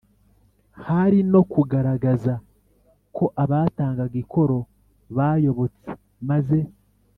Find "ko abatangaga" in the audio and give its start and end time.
3.15-4.15